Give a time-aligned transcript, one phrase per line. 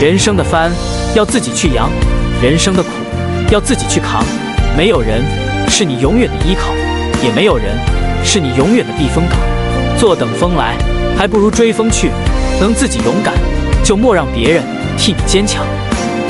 [0.00, 0.72] 人生的帆
[1.14, 1.90] 要自己去扬
[2.42, 2.88] 人生的苦
[3.50, 4.24] 要自己去扛。
[4.74, 5.22] 没有人
[5.68, 6.72] 是你永远的依靠
[7.22, 7.76] 也没有人
[8.24, 9.38] 是你永远的避风港。
[9.98, 10.74] 坐等风来
[11.18, 12.10] 还不如追风去。
[12.60, 13.34] 能自己勇敢
[13.82, 14.62] 就莫让别人
[14.98, 15.64] 替你坚强。